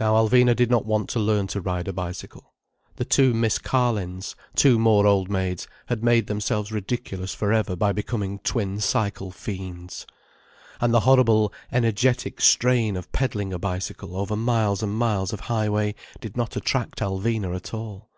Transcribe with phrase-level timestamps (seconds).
[0.00, 2.54] Now Alvina did not want to learn to ride a bicycle.
[2.96, 7.92] The two Miss Carlins, two more old maids, had made themselves ridiculous for ever by
[7.92, 10.06] becoming twin cycle fiends.
[10.80, 15.68] And the horrible energetic strain of peddling a bicycle over miles and miles of high
[15.68, 18.08] way did not attract Alvina at all.